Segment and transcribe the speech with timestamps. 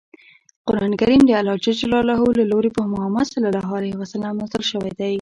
[0.67, 1.99] قران کریم د الله ج له
[2.51, 3.33] لورې په محمد ص
[4.21, 5.09] نازل شوی دی.